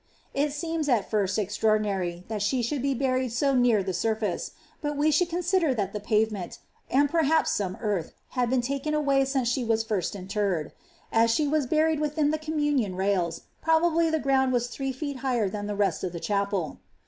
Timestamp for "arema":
0.49-0.89